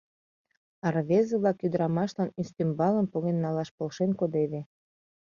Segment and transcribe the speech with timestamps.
[0.85, 4.61] А рвезе-влак ӱдырамашлан ӱстембалым поген налаш полшен кодеве.